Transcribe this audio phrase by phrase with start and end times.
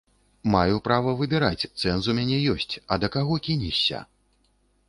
[0.53, 3.99] Маю права выбіраць, цэнз у мяне ёсць, а да каго кінешся?